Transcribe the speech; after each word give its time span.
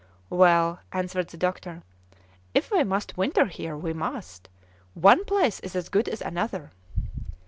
"Well," 0.31 0.79
answered 0.91 1.27
the 1.27 1.37
doctor, 1.37 1.83
"if 2.55 2.71
we 2.71 2.83
must 2.83 3.17
winter 3.19 3.45
here, 3.45 3.77
we 3.77 3.93
must. 3.93 4.49
One 4.95 5.23
place 5.25 5.59
is 5.59 5.75
as 5.75 5.89
good 5.89 6.09
as 6.09 6.21
another." 6.23 6.71